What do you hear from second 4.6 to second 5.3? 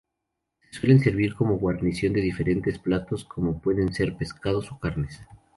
o carnes.